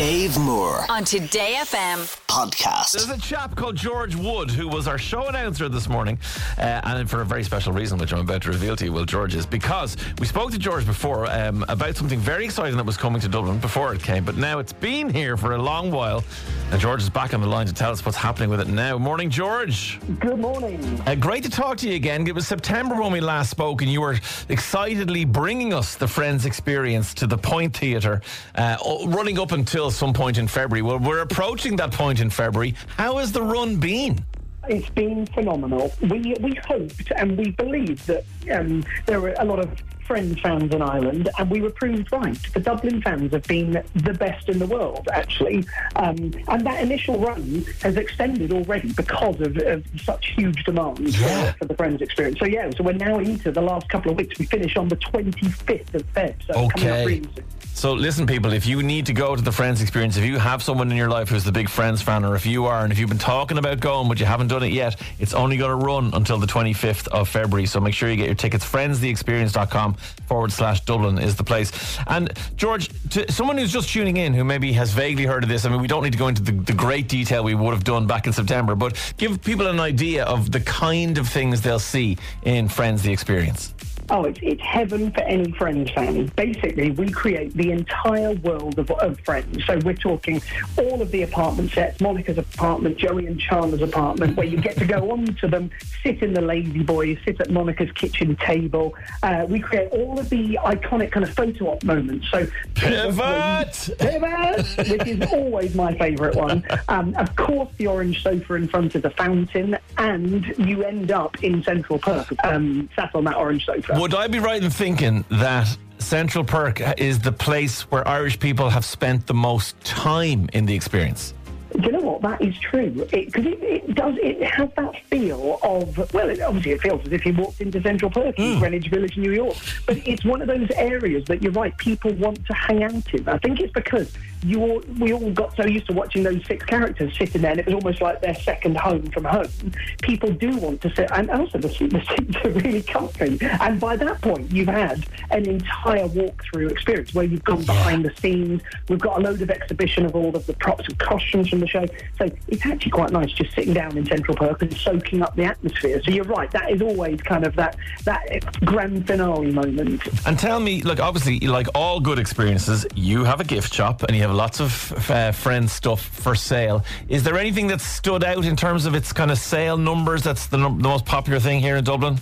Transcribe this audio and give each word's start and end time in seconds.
Dave 0.00 0.38
Moore 0.38 0.86
on 0.88 1.04
Today 1.04 1.56
FM. 1.58 2.08
Podcast. 2.30 2.92
There's 2.92 3.10
a 3.10 3.20
chap 3.20 3.56
called 3.56 3.74
George 3.74 4.14
Wood 4.14 4.52
who 4.52 4.68
was 4.68 4.86
our 4.86 4.98
show 4.98 5.26
announcer 5.26 5.68
this 5.68 5.88
morning, 5.88 6.16
uh, 6.58 6.80
and 6.84 7.10
for 7.10 7.22
a 7.22 7.24
very 7.24 7.42
special 7.42 7.72
reason, 7.72 7.98
which 7.98 8.12
I'm 8.12 8.20
about 8.20 8.42
to 8.42 8.50
reveal 8.50 8.76
to 8.76 8.84
you, 8.84 8.92
Will 8.92 9.04
George 9.04 9.34
is 9.34 9.46
because 9.46 9.96
we 10.20 10.26
spoke 10.28 10.52
to 10.52 10.58
George 10.58 10.86
before 10.86 11.28
um, 11.28 11.64
about 11.68 11.96
something 11.96 12.20
very 12.20 12.44
exciting 12.44 12.76
that 12.76 12.86
was 12.86 12.96
coming 12.96 13.20
to 13.22 13.28
Dublin 13.28 13.58
before 13.58 13.92
it 13.94 14.02
came, 14.02 14.24
but 14.24 14.36
now 14.36 14.60
it's 14.60 14.72
been 14.72 15.10
here 15.10 15.36
for 15.36 15.54
a 15.54 15.58
long 15.58 15.90
while, 15.90 16.22
and 16.70 16.80
George 16.80 17.02
is 17.02 17.10
back 17.10 17.34
on 17.34 17.40
the 17.40 17.48
line 17.48 17.66
to 17.66 17.74
tell 17.74 17.90
us 17.90 18.06
what's 18.06 18.16
happening 18.16 18.48
with 18.48 18.60
it 18.60 18.68
now. 18.68 18.96
Morning, 18.96 19.28
George. 19.28 19.98
Good 20.20 20.38
morning. 20.38 21.02
Uh, 21.06 21.16
great 21.16 21.42
to 21.42 21.50
talk 21.50 21.78
to 21.78 21.88
you 21.88 21.96
again. 21.96 22.24
It 22.28 22.34
was 22.36 22.46
September 22.46 22.94
when 23.02 23.10
we 23.10 23.20
last 23.20 23.50
spoke, 23.50 23.82
and 23.82 23.90
you 23.90 24.02
were 24.02 24.16
excitedly 24.48 25.24
bringing 25.24 25.74
us 25.74 25.96
the 25.96 26.06
Friends 26.06 26.46
experience 26.46 27.12
to 27.14 27.26
the 27.26 27.38
Point 27.38 27.76
Theatre, 27.76 28.20
uh, 28.54 28.76
running 29.06 29.36
up 29.40 29.50
until 29.50 29.90
some 29.90 30.12
point 30.12 30.38
in 30.38 30.46
February. 30.46 30.82
Well, 30.82 31.00
we're 31.00 31.22
approaching 31.22 31.74
that 31.76 31.90
point 31.90 32.19
in 32.20 32.30
February. 32.30 32.74
How 32.96 33.16
has 33.18 33.32
the 33.32 33.42
run 33.42 33.76
been? 33.76 34.24
It's 34.68 34.88
been 34.90 35.26
phenomenal. 35.26 35.90
We 36.02 36.34
we 36.40 36.54
hoped 36.66 37.10
and 37.16 37.36
we 37.36 37.50
believed 37.52 38.06
that 38.06 38.24
um, 38.52 38.84
there 39.06 39.20
were 39.20 39.34
a 39.38 39.44
lot 39.44 39.58
of 39.58 39.70
Friends 40.06 40.40
fans 40.40 40.74
in 40.74 40.82
Ireland, 40.82 41.28
and 41.38 41.48
we 41.48 41.60
were 41.60 41.70
proved 41.70 42.10
right. 42.10 42.36
The 42.52 42.58
Dublin 42.58 43.00
fans 43.00 43.30
have 43.32 43.44
been 43.44 43.80
the 43.94 44.12
best 44.12 44.48
in 44.48 44.58
the 44.58 44.66
world, 44.66 45.08
actually. 45.12 45.64
Um, 45.94 46.32
and 46.48 46.66
that 46.66 46.82
initial 46.82 47.16
run 47.20 47.64
has 47.82 47.96
extended 47.96 48.52
already 48.52 48.92
because 48.92 49.40
of, 49.40 49.56
of 49.58 49.84
such 50.02 50.32
huge 50.36 50.64
demand 50.64 50.98
Yeah. 50.98 51.52
for, 51.52 51.66
the 51.66 51.76
Friends 51.76 52.02
experience. 52.02 52.40
So, 52.40 52.44
yeah, 52.46 52.68
so 52.76 52.82
we're 52.82 52.94
now 52.94 53.20
into 53.20 53.52
the 53.52 53.62
last 53.62 53.88
couple 53.88 54.10
of 54.10 54.16
weeks. 54.18 54.36
We 54.36 54.46
finish 54.46 54.76
on 54.76 54.88
the 54.88 54.96
25th 54.96 55.94
of 55.94 56.12
Feb. 56.12 56.34
So, 56.44 56.64
it's 56.64 56.72
coming 56.72 56.88
up 56.88 56.94
Okay. 56.96 57.04
really 57.06 57.22
soon. 57.36 57.44
So, 57.72 57.94
listen, 57.94 58.26
people, 58.26 58.52
if 58.52 58.66
you 58.66 58.82
need 58.82 59.06
to 59.06 59.14
go 59.14 59.34
to 59.34 59.40
the 59.40 59.52
Friends 59.52 59.80
experience, 59.80 60.18
if 60.18 60.24
you 60.26 60.38
have 60.38 60.62
someone 60.62 60.90
in 60.90 60.98
your 60.98 61.08
life 61.08 61.30
who's 61.30 61.44
the 61.44 61.52
big 61.52 61.70
Friends 61.70 62.02
fan, 62.02 62.26
or 62.26 62.36
if 62.36 62.44
you 62.44 62.66
are, 62.66 62.82
and 62.82 62.92
if 62.92 62.98
you've 62.98 63.08
been 63.08 63.16
talking 63.16 63.56
about 63.56 63.80
going 63.80 64.06
but 64.06 64.20
you 64.20 64.26
haven't 64.26 64.48
done 64.48 64.62
it 64.62 64.72
yet, 64.72 65.00
it's 65.18 65.32
only 65.32 65.56
going 65.56 65.70
to 65.70 65.86
run 65.86 66.10
until 66.12 66.36
the 66.36 66.46
25th 66.46 67.08
of 67.08 67.26
February. 67.26 67.64
So, 67.64 67.80
make 67.80 67.94
sure 67.94 68.10
you 68.10 68.16
get 68.16 68.26
your 68.26 68.34
tickets. 68.34 68.66
FriendsTheExperience.com 68.70 69.94
forward 70.26 70.52
slash 70.52 70.82
Dublin 70.82 71.18
is 71.18 71.36
the 71.36 71.44
place. 71.44 71.98
And, 72.06 72.30
George, 72.56 72.90
to 73.10 73.32
someone 73.32 73.56
who's 73.56 73.72
just 73.72 73.88
tuning 73.88 74.18
in 74.18 74.34
who 74.34 74.44
maybe 74.44 74.72
has 74.72 74.92
vaguely 74.92 75.24
heard 75.24 75.42
of 75.42 75.48
this, 75.48 75.64
I 75.64 75.70
mean, 75.70 75.80
we 75.80 75.88
don't 75.88 76.02
need 76.04 76.12
to 76.12 76.18
go 76.18 76.28
into 76.28 76.42
the, 76.42 76.52
the 76.52 76.74
great 76.74 77.08
detail 77.08 77.42
we 77.42 77.54
would 77.54 77.72
have 77.72 77.84
done 77.84 78.06
back 78.06 78.26
in 78.26 78.34
September, 78.34 78.74
but 78.74 79.14
give 79.16 79.42
people 79.42 79.66
an 79.68 79.80
idea 79.80 80.24
of 80.24 80.52
the 80.52 80.60
kind 80.60 81.16
of 81.16 81.26
things 81.26 81.62
they'll 81.62 81.78
see 81.78 82.18
in 82.42 82.68
Friends 82.68 83.00
The 83.02 83.12
Experience. 83.12 83.72
Oh, 84.10 84.24
it's, 84.24 84.40
it's 84.42 84.60
heaven 84.60 85.12
for 85.12 85.20
any 85.20 85.52
Friends 85.52 85.90
fan. 85.92 86.26
Basically, 86.34 86.90
we 86.90 87.10
create 87.10 87.54
the 87.54 87.70
entire 87.70 88.32
world 88.34 88.76
of, 88.78 88.90
of 88.90 89.20
Friends. 89.20 89.64
So 89.66 89.78
we're 89.84 89.94
talking 89.94 90.42
all 90.76 91.00
of 91.00 91.12
the 91.12 91.22
apartment 91.22 91.70
sets, 91.70 92.00
Monica's 92.00 92.38
apartment, 92.38 92.98
Joey 92.98 93.26
and 93.26 93.38
Chandler's 93.38 93.82
apartment, 93.82 94.36
where 94.36 94.46
you 94.46 94.60
get 94.60 94.76
to 94.78 94.84
go 94.84 95.10
onto 95.12 95.46
them, 95.46 95.70
sit 96.02 96.22
in 96.22 96.32
the 96.32 96.40
La-Z-Boy, 96.40 97.20
sit 97.24 97.40
at 97.40 97.50
Monica's 97.50 97.92
kitchen 97.92 98.34
table. 98.36 98.94
Uh, 99.22 99.46
we 99.48 99.60
create 99.60 99.90
all 99.92 100.18
of 100.18 100.28
the 100.28 100.58
iconic 100.64 101.12
kind 101.12 101.24
of 101.24 101.32
photo 101.32 101.68
op 101.68 101.84
moments. 101.84 102.28
So 102.30 102.48
Pivot! 102.74 103.90
Pivot, 103.98 104.88
which 104.88 105.06
is 105.06 105.32
always 105.32 105.74
my 105.76 105.96
favourite 105.96 106.34
one. 106.34 106.64
Um, 106.88 107.14
of 107.14 107.36
course, 107.36 107.68
the 107.76 107.86
orange 107.86 108.24
sofa 108.24 108.54
in 108.54 108.66
front 108.66 108.96
of 108.96 109.02
the 109.02 109.10
fountain, 109.10 109.78
and 109.98 110.52
you 110.58 110.82
end 110.82 111.12
up 111.12 111.42
in 111.44 111.62
Central 111.62 112.00
Perk, 112.00 112.32
um, 112.44 112.88
sat 112.96 113.14
on 113.14 113.24
that 113.24 113.36
orange 113.36 113.66
sofa. 113.66 113.99
Would 114.00 114.14
I 114.14 114.28
be 114.28 114.38
right 114.38 114.64
in 114.64 114.70
thinking 114.70 115.26
that 115.28 115.76
Central 115.98 116.42
Perk 116.42 116.80
is 116.98 117.18
the 117.18 117.32
place 117.32 117.82
where 117.90 118.08
Irish 118.08 118.40
people 118.40 118.70
have 118.70 118.82
spent 118.82 119.26
the 119.26 119.34
most 119.34 119.78
time 119.84 120.48
in 120.54 120.64
the 120.64 120.74
experience? 120.74 121.34
Do 121.72 121.82
you 121.82 121.92
know 121.92 122.00
what? 122.00 122.22
That 122.22 122.40
is 122.40 122.58
true. 122.58 122.88
Because 122.88 123.44
it, 123.44 123.62
it, 123.62 123.94
does. 123.94 124.14
It 124.22 124.42
has 124.42 124.70
that 124.78 124.96
feel 125.10 125.58
of 125.62 125.98
well. 126.14 126.30
It, 126.30 126.40
obviously, 126.40 126.72
it 126.72 126.80
feels 126.80 127.06
as 127.06 127.12
if 127.12 127.26
you 127.26 127.34
walked 127.34 127.60
into 127.60 127.82
Central 127.82 128.10
Perk 128.10 128.38
in 128.38 128.54
hmm. 128.54 128.60
Greenwich 128.60 128.88
Village, 128.88 129.18
New 129.18 129.32
York. 129.32 129.58
But 129.84 129.98
it's 129.98 130.24
one 130.24 130.40
of 130.40 130.48
those 130.48 130.70
areas 130.76 131.26
that 131.26 131.42
you're 131.42 131.52
right. 131.52 131.76
People 131.76 132.14
want 132.14 132.42
to 132.46 132.54
hang 132.54 132.82
out 132.82 133.12
in. 133.12 133.28
I 133.28 133.36
think 133.36 133.60
it's 133.60 133.72
because 133.74 134.10
you 134.42 134.60
all, 134.60 134.82
we 134.98 135.12
all 135.12 135.30
got 135.30 135.56
so 135.56 135.66
used 135.66 135.86
to 135.86 135.92
watching 135.92 136.22
those 136.22 136.44
six 136.46 136.64
characters 136.64 137.16
sitting 137.16 137.42
there, 137.42 137.52
and 137.52 137.60
it 137.60 137.66
was 137.66 137.74
almost 137.74 138.00
like 138.00 138.20
their 138.20 138.34
second 138.34 138.76
home 138.76 139.06
from 139.10 139.24
home. 139.24 139.72
People 140.02 140.30
do 140.32 140.56
want 140.56 140.80
to 140.82 140.94
sit, 140.94 141.10
and 141.12 141.30
also 141.30 141.58
the, 141.58 141.68
the 141.68 142.02
seats 142.16 142.36
are 142.44 142.50
really 142.50 142.82
comfy. 142.82 143.38
And 143.60 143.80
by 143.80 143.96
that 143.96 144.20
point, 144.20 144.50
you've 144.52 144.68
had 144.68 145.06
an 145.30 145.46
entire 145.46 146.08
walkthrough 146.08 146.70
experience 146.70 147.14
where 147.14 147.24
you've 147.24 147.44
gone 147.44 147.64
behind 147.64 148.04
the 148.04 148.12
scenes. 148.20 148.62
We've 148.88 148.98
got 148.98 149.18
a 149.18 149.20
load 149.20 149.42
of 149.42 149.50
exhibition 149.50 150.06
of 150.06 150.14
all 150.14 150.34
of 150.34 150.46
the 150.46 150.54
props 150.54 150.86
and 150.88 150.98
costumes 150.98 151.48
from 151.48 151.60
the 151.60 151.66
show. 151.66 151.86
So 152.18 152.28
it's 152.48 152.64
actually 152.66 152.92
quite 152.92 153.10
nice 153.10 153.30
just 153.32 153.54
sitting 153.54 153.74
down 153.74 153.96
in 153.96 154.06
Central 154.06 154.36
Perk 154.36 154.62
and 154.62 154.76
soaking 154.76 155.22
up 155.22 155.36
the 155.36 155.44
atmosphere. 155.44 156.00
So 156.02 156.10
you're 156.10 156.24
right, 156.24 156.50
that 156.52 156.70
is 156.70 156.82
always 156.82 157.20
kind 157.22 157.46
of 157.46 157.54
that 157.56 157.76
that 158.04 158.64
grand 158.64 159.06
finale 159.06 159.50
moment. 159.50 160.02
And 160.26 160.38
tell 160.38 160.60
me, 160.60 160.82
like, 160.82 161.00
obviously, 161.00 161.40
like 161.40 161.68
all 161.74 162.00
good 162.00 162.18
experiences, 162.18 162.86
you 162.94 163.24
have 163.24 163.40
a 163.40 163.44
gift 163.44 163.72
shop 163.72 164.02
and 164.04 164.16
you 164.16 164.22
have 164.22 164.29
lots 164.32 164.60
of 164.60 165.10
uh, 165.10 165.32
friend 165.32 165.70
stuff 165.70 166.02
for 166.02 166.34
sale. 166.34 166.84
Is 167.08 167.22
there 167.22 167.36
anything 167.36 167.66
that 167.68 167.80
stood 167.80 168.24
out 168.24 168.44
in 168.44 168.56
terms 168.56 168.86
of 168.86 168.94
its 168.94 169.12
kind 169.12 169.30
of 169.30 169.38
sale 169.38 169.76
numbers 169.76 170.22
that's 170.22 170.46
the, 170.46 170.56
num- 170.58 170.80
the 170.80 170.88
most 170.88 171.06
popular 171.06 171.40
thing 171.40 171.60
here 171.60 171.76
in 171.76 171.84
Dublin? 171.84 172.18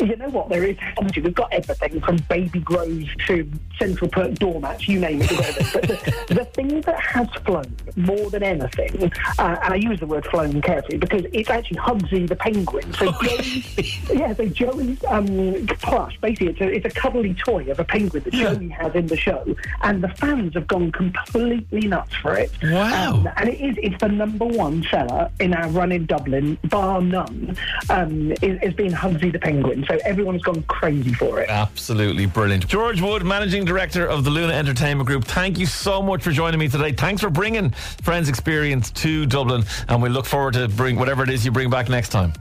You 0.00 0.16
know 0.16 0.28
what? 0.28 0.48
There 0.48 0.64
is 0.64 0.76
obviously 0.96 1.22
we've 1.22 1.34
got 1.34 1.52
everything 1.52 2.00
from 2.00 2.16
baby 2.28 2.60
grows 2.60 3.06
to 3.26 3.50
Central 3.78 4.08
Perk 4.10 4.34
doormats, 4.34 4.86
you 4.88 5.00
name 5.00 5.20
it. 5.22 5.28
But 5.28 5.82
the, 5.82 6.24
the 6.34 6.44
thing 6.44 6.80
that 6.82 7.00
has 7.00 7.28
flown 7.44 7.76
more 7.96 8.30
than 8.30 8.42
anything, 8.42 9.12
uh, 9.38 9.56
and 9.62 9.74
I 9.74 9.76
use 9.76 10.00
the 10.00 10.06
word 10.06 10.24
flown 10.26 10.60
carefully 10.62 10.98
because 10.98 11.24
it's 11.32 11.50
actually 11.50 11.78
Hugsy 11.78 12.28
the 12.28 12.36
penguin. 12.36 12.92
So 12.92 13.12
Joey's, 13.22 14.10
yeah, 14.10 14.34
so 14.34 14.46
Joey's 14.46 15.02
um, 15.04 15.66
plush 15.80 16.18
basically 16.20 16.48
it's 16.48 16.60
a, 16.60 16.68
it's 16.68 16.86
a 16.86 17.00
cuddly 17.00 17.34
toy 17.34 17.70
of 17.70 17.80
a 17.80 17.84
penguin 17.84 18.22
that 18.24 18.32
Joey 18.32 18.68
has 18.68 18.94
in 18.94 19.06
the 19.06 19.16
show, 19.16 19.44
and 19.82 20.02
the 20.02 20.08
fans 20.08 20.54
have 20.54 20.66
gone 20.66 20.92
completely 20.92 21.88
nuts 21.88 22.14
for 22.16 22.34
it. 22.34 22.50
Wow. 22.62 23.14
Um, 23.14 23.28
and 23.36 23.48
it 23.48 23.60
is 23.60 23.76
it's 23.82 24.00
the 24.00 24.08
number 24.08 24.44
one 24.44 24.84
seller 24.84 25.30
in 25.40 25.54
our 25.54 25.68
run 25.70 25.92
in 25.92 26.06
Dublin, 26.06 26.58
bar 26.64 27.00
none, 27.00 27.56
um, 27.90 28.32
is, 28.42 28.62
is 28.62 28.74
being 28.74 28.92
Hugsy 28.92 29.32
the 29.32 29.38
penguin. 29.38 29.84
So 29.88 29.98
everyone's 30.04 30.42
gone 30.42 30.62
crazy 30.64 31.14
for 31.14 31.40
it. 31.40 31.48
Absolutely 31.48 32.26
brilliant. 32.26 32.66
George 32.68 33.00
Wood, 33.00 33.24
Managing 33.24 33.64
Director 33.64 34.06
of 34.06 34.22
the 34.22 34.30
Luna 34.30 34.52
Entertainment 34.52 35.06
Group, 35.06 35.24
thank 35.24 35.58
you 35.58 35.64
so 35.66 36.02
much 36.02 36.22
for 36.22 36.30
joining 36.30 36.60
me 36.60 36.68
today. 36.68 36.92
Thanks 36.92 37.22
for 37.22 37.30
bringing 37.30 37.70
Friends 38.02 38.28
Experience 38.28 38.90
to 38.92 39.24
Dublin, 39.26 39.64
and 39.88 40.02
we 40.02 40.10
look 40.10 40.26
forward 40.26 40.54
to 40.54 40.68
bring 40.68 40.96
whatever 40.96 41.22
it 41.22 41.30
is 41.30 41.44
you 41.44 41.50
bring 41.50 41.70
back 41.70 41.88
next 41.88 42.10
time. 42.10 42.32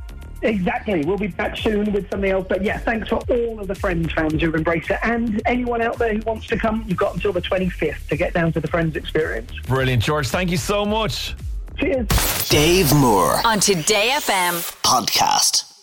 Exactly. 0.41 1.03
We'll 1.03 1.18
be 1.18 1.28
back 1.28 1.57
soon 1.57 1.91
with 1.94 2.09
something 2.12 2.30
else. 2.30 2.46
But 2.47 2.63
yeah, 2.63 2.78
thanks 2.78 3.09
for 3.09 3.16
all 3.30 3.59
of 3.59 3.68
the 3.68 3.75
Friends 3.75 4.12
fans 4.13 4.40
who've 4.41 4.53
embraced 4.53 4.91
it. 4.91 5.00
And 5.03 5.41
anyone 5.46 5.81
out 5.81 5.97
there 5.97 6.13
who 6.13 6.19
wants 6.28 6.47
to 6.47 6.57
come, 6.57 6.84
you've 6.88 6.97
got 6.97 7.16
until 7.16 7.34
the 7.34 7.41
25th 7.41 8.07
to 8.09 8.16
get 8.16 8.34
down 8.34 8.52
to 8.53 8.59
the 8.59 8.68
Friends 8.68 8.96
experience. 8.96 9.52
Brilliant, 9.68 10.03
George. 10.03 10.28
Thank 10.28 10.52
you 10.52 10.57
so 10.57 10.86
much. 10.86 11.34
Cheers. 11.78 12.07
Dave 12.50 12.94
Moore 12.94 13.40
On 13.46 13.59
Today 13.59 14.12
FM. 14.13 14.53
podcast. 14.84 15.77